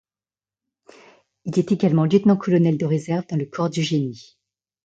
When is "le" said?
3.37-3.45